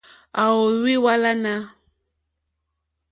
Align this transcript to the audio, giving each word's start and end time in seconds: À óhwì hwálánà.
À 0.41 0.43
óhwì 0.61 0.93
hwálánà. 1.01 1.53